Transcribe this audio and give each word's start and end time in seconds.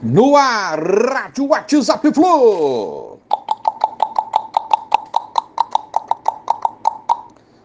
No 0.00 0.36
ar, 0.36 0.78
Rádio 0.78 1.48
WhatsApp 1.48 2.14
Flu. 2.14 3.18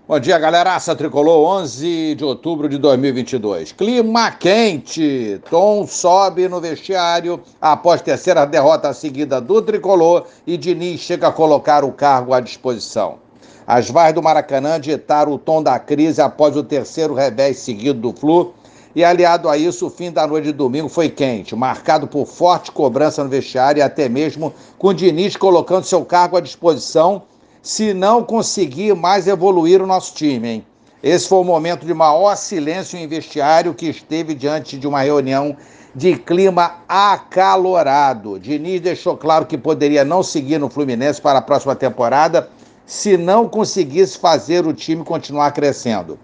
Bom 0.08 0.20
dia, 0.20 0.40
galeraça 0.40 0.96
tricolor, 0.96 1.48
11 1.62 2.16
de 2.16 2.26
outubro 2.26 2.68
de 2.68 2.80
2022. 2.80 3.74
Clima 3.74 4.32
quente, 4.32 5.40
Tom 5.48 5.86
sobe 5.86 6.48
no 6.48 6.60
vestiário 6.60 7.40
após 7.62 8.02
terceira 8.02 8.46
derrota 8.46 8.92
seguida 8.94 9.40
do 9.40 9.62
tricolor 9.62 10.26
e 10.48 10.58
Diniz 10.58 11.02
chega 11.02 11.28
a 11.28 11.32
colocar 11.32 11.84
o 11.84 11.92
cargo 11.92 12.34
à 12.34 12.40
disposição. 12.40 13.20
As 13.68 13.92
vaias 13.92 14.16
do 14.16 14.24
Maracanã 14.24 14.80
ditaram 14.80 15.34
o 15.34 15.38
tom 15.38 15.62
da 15.62 15.78
crise 15.78 16.20
após 16.20 16.58
o 16.58 16.64
terceiro 16.64 17.14
revés 17.14 17.60
seguido 17.60 18.00
do 18.00 18.12
Flu 18.12 18.56
e 18.96 19.04
aliado 19.04 19.50
a 19.50 19.58
isso, 19.58 19.88
o 19.88 19.90
fim 19.90 20.12
da 20.12 20.28
noite 20.28 20.46
de 20.46 20.52
domingo 20.54 20.88
foi 20.88 21.10
quente, 21.10 21.56
marcado 21.56 22.08
por 22.08 22.28
forte 22.28 22.72
cobrança 22.72 23.24
no 23.24 23.30
vestiário 23.30 23.80
e 23.80 23.82
até 23.82 24.08
mesmo 24.08 24.54
com 24.78 24.90
o 24.90 24.94
Diniz 24.94 25.36
colocando 25.36 25.86
seu 25.86 26.06
cargo 26.06 26.38
à 26.38 26.42
disposição 26.42 27.24
se 27.62 27.94
não 27.94 28.24
conseguir 28.24 28.94
mais 28.94 29.28
evoluir 29.28 29.82
o 29.82 29.88
nosso 29.88 30.14
time, 30.14 30.48
hein? 30.48 30.66
Esse 31.02 31.28
foi 31.28 31.40
o 31.40 31.44
momento 31.44 31.86
de 31.86 31.94
maior 31.94 32.36
silêncio 32.36 32.98
em 32.98 33.08
vestiário 33.08 33.74
que 33.74 33.88
esteve 33.88 34.34
diante 34.34 34.78
de 34.78 34.88
uma 34.88 35.02
reunião 35.02 35.58
de 35.94 36.16
clima 36.16 36.76
acalorado. 36.88 38.40
Diniz 38.40 38.80
deixou 38.80 39.18
claro 39.18 39.46
que 39.46 39.58
poderia 39.58 40.06
não 40.06 40.24
seguir 40.24 40.60
no 40.60 40.70
Fluminense 40.70 41.22
para 41.22 41.40
a 41.40 41.42
próxima 41.42 41.76
temporada 41.76 42.50
se 42.86 43.18
não 43.18 43.50
conseguisse 43.50 44.18
fazer 44.18 44.66
o 44.66 44.74
time 44.74 45.04
continuar 45.04 45.52
crescendo. 45.52 46.18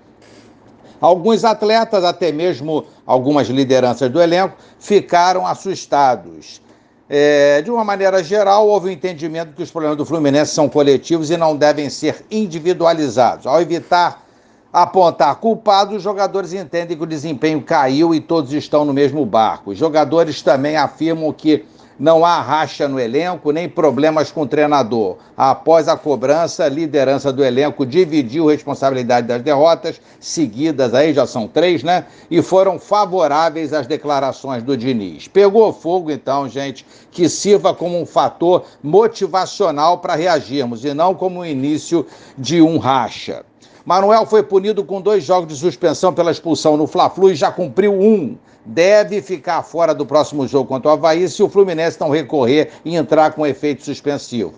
Alguns 1.01 1.45
atletas, 1.45 2.03
até 2.03 2.31
mesmo 2.31 2.85
algumas 3.05 3.47
lideranças 3.47 4.11
do 4.11 4.21
elenco, 4.21 4.55
ficaram 4.79 5.47
assustados. 5.47 6.61
É, 7.09 7.61
de 7.61 7.71
uma 7.71 7.83
maneira 7.83 8.23
geral, 8.23 8.67
houve 8.67 8.87
o 8.87 8.89
um 8.89 8.93
entendimento 8.93 9.53
que 9.53 9.63
os 9.63 9.71
problemas 9.71 9.97
do 9.97 10.05
Fluminense 10.05 10.53
são 10.53 10.69
coletivos 10.69 11.31
e 11.31 11.37
não 11.37 11.55
devem 11.55 11.89
ser 11.89 12.23
individualizados. 12.29 13.47
Ao 13.47 13.59
evitar 13.61 14.23
apontar 14.71 15.35
culpados, 15.37 15.95
os 15.95 16.03
jogadores 16.03 16.53
entendem 16.53 16.95
que 16.95 17.03
o 17.03 17.07
desempenho 17.07 17.61
caiu 17.61 18.13
e 18.13 18.19
todos 18.19 18.53
estão 18.53 18.85
no 18.85 18.93
mesmo 18.93 19.25
barco. 19.25 19.71
Os 19.71 19.77
jogadores 19.77 20.41
também 20.43 20.77
afirmam 20.77 21.33
que 21.33 21.65
não 21.99 22.23
há 22.23 22.39
racha 22.41 22.87
no 22.87 22.99
elenco, 22.99 23.51
nem 23.51 23.67
problemas 23.67 24.31
com 24.31 24.43
o 24.43 24.47
treinador. 24.47 25.17
Após 25.35 25.87
a 25.87 25.97
cobrança, 25.97 26.63
a 26.63 26.69
liderança 26.69 27.33
do 27.33 27.43
elenco 27.43 27.85
dividiu 27.85 28.47
responsabilidade 28.47 29.27
das 29.27 29.41
derrotas, 29.41 29.99
seguidas 30.19 30.93
aí, 30.93 31.13
já 31.13 31.27
são 31.27 31.47
três, 31.47 31.83
né? 31.83 32.05
E 32.31 32.41
foram 32.41 32.79
favoráveis 32.79 33.73
às 33.73 33.85
declarações 33.85 34.63
do 34.63 34.77
Diniz. 34.77 35.27
Pegou 35.27 35.73
fogo, 35.73 36.09
então, 36.09 36.47
gente, 36.47 36.85
que 37.11 37.27
sirva 37.27 37.73
como 37.73 37.99
um 37.99 38.05
fator 38.05 38.63
motivacional 38.81 39.97
para 39.97 40.15
reagirmos 40.15 40.85
e 40.85 40.93
não 40.93 41.13
como 41.13 41.41
o 41.41 41.45
início 41.45 42.05
de 42.37 42.61
um 42.61 42.77
racha. 42.77 43.43
Manuel 43.89 44.23
foi 44.27 44.43
punido 44.43 44.83
com 44.83 45.01
dois 45.01 45.23
jogos 45.23 45.51
de 45.51 45.59
suspensão 45.59 46.13
pela 46.13 46.29
expulsão 46.29 46.77
no 46.77 46.85
Fla-Flu 46.85 47.31
e 47.31 47.35
já 47.35 47.51
cumpriu 47.51 47.91
um 47.91 48.37
deve 48.63 49.19
ficar 49.19 49.63
fora 49.63 49.95
do 49.95 50.05
próximo 50.05 50.47
jogo 50.47 50.69
contra 50.69 50.91
o 50.91 50.93
Havaí 50.93 51.27
se 51.27 51.41
o 51.41 51.49
Fluminense 51.49 51.99
não 51.99 52.11
recorrer 52.11 52.69
e 52.85 52.95
entrar 52.95 53.33
com 53.33 53.47
efeito 53.47 53.83
suspensivo. 53.83 54.53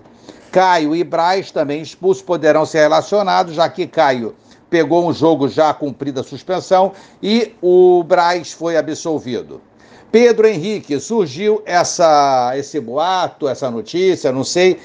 Caio 0.51 0.93
e 0.93 1.01
Braz, 1.01 1.49
também 1.49 1.81
expulsos, 1.81 2.21
poderão 2.21 2.65
ser 2.65 2.79
relacionados, 2.79 3.53
já 3.53 3.69
que 3.69 3.87
Caio 3.87 4.35
pegou 4.69 5.07
um 5.07 5.13
jogo 5.13 5.47
já 5.47 5.73
cumprida 5.73 6.19
a 6.19 6.25
suspensão 6.25 6.91
e 7.23 7.55
o 7.61 8.03
Braz 8.03 8.51
foi 8.51 8.75
absolvido. 8.75 9.61
Pedro 10.11 10.45
Henrique, 10.45 10.99
surgiu 10.99 11.61
essa, 11.65 12.51
esse 12.57 12.81
boato, 12.81 13.47
essa 13.47 13.71
notícia, 13.71 14.29
não 14.29 14.43
sei, 14.43 14.77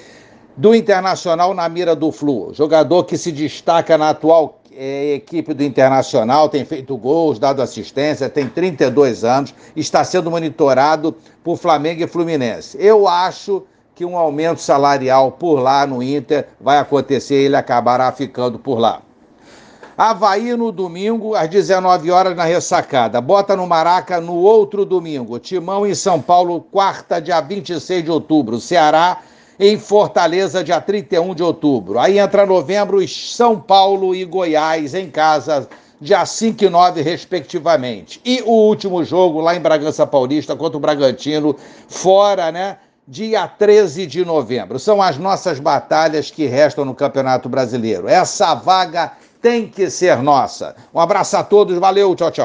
do 0.57 0.75
Internacional 0.75 1.53
na 1.53 1.69
mira 1.69 1.95
do 1.95 2.11
Flu. 2.11 2.53
Jogador 2.55 3.05
que 3.05 3.19
se 3.19 3.31
destaca 3.31 3.99
na 3.99 4.11
atual 4.11 4.61
é 4.79 5.15
equipe 5.15 5.55
do 5.55 5.63
Internacional, 5.63 6.49
tem 6.49 6.65
feito 6.65 6.97
gols, 6.97 7.39
dado 7.39 7.63
assistência, 7.63 8.29
tem 8.29 8.47
32 8.49 9.25
anos, 9.25 9.55
está 9.75 10.05
sendo 10.05 10.31
monitorado 10.31 11.17
por 11.43 11.57
Flamengo 11.57 12.03
e 12.03 12.07
Fluminense. 12.07 12.77
Eu 12.79 13.09
acho 13.09 13.65
que 13.95 14.05
um 14.05 14.19
aumento 14.19 14.61
salarial 14.61 15.33
por 15.33 15.61
lá 15.61 15.87
no 15.87 16.03
Inter 16.03 16.49
vai 16.61 16.79
acontecer 16.79 17.41
e 17.41 17.45
ele 17.47 17.57
acabará 17.57 18.13
ficando 18.13 18.59
por 18.59 18.79
lá. 18.79 19.01
Havaí 19.97 20.55
no 20.55 20.71
domingo, 20.71 21.35
às 21.35 21.49
19 21.49 22.11
horas 22.11 22.37
na 22.37 22.45
ressacada. 22.45 23.19
Bota 23.19 23.57
no 23.57 23.67
Maraca 23.67 24.21
no 24.21 24.35
outro 24.35 24.85
domingo. 24.85 25.39
Timão 25.39 25.87
em 25.87 25.95
São 25.95 26.21
Paulo, 26.21 26.61
quarta, 26.61 27.19
dia 27.19 27.41
26 27.41 28.05
de 28.05 28.11
outubro. 28.11 28.61
Ceará 28.61 29.23
em 29.59 29.79
Fortaleza, 29.79 30.63
dia 30.63 30.81
31 30.81 31.35
de 31.35 31.43
outubro. 31.43 31.99
Aí 31.99 32.19
entra 32.19 32.47
novembro, 32.47 33.07
São 33.09 33.59
Paulo 33.59 34.15
e 34.15 34.25
Goiás 34.25 34.95
em 34.95 35.11
casa, 35.11 35.69
dia 36.01 36.25
5 36.25 36.65
e 36.65 36.69
9, 36.69 37.03
respectivamente. 37.03 38.21
E 38.25 38.43
o 38.45 38.53
último 38.53 39.03
jogo 39.05 39.41
lá 39.41 39.57
em 39.57 39.61
Bragança 39.61 40.07
Paulista 40.07 40.55
contra 40.55 40.77
o 40.77 40.81
Bragantino, 40.81 41.57
fora, 41.89 42.53
né? 42.53 42.79
Dia 43.09 43.47
13 43.47 44.05
de 44.05 44.25
novembro. 44.25 44.81
São 44.81 45.01
as 45.01 45.17
nossas 45.17 45.61
batalhas 45.61 46.31
que 46.31 46.47
restam 46.47 46.85
no 46.85 46.95
Campeonato 46.95 47.49
Brasileiro. 47.49 48.09
Essa 48.09 48.53
vaga 48.55 49.13
tem 49.41 49.69
que 49.69 49.89
ser 49.89 50.21
nossa. 50.23 50.75
Um 50.93 50.99
abraço 50.99 51.37
a 51.37 51.45
todos, 51.45 51.79
valeu, 51.79 52.15
tchau, 52.17 52.33
tchau. 52.33 52.45